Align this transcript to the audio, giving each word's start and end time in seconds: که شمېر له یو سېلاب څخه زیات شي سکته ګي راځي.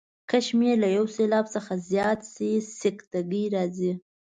که 0.29 0.37
شمېر 0.47 0.75
له 0.83 0.89
یو 0.97 1.05
سېلاب 1.15 1.45
څخه 1.55 1.73
زیات 1.89 2.19
شي 2.33 2.51
سکته 2.79 3.19
ګي 3.31 3.43
راځي. 3.55 3.91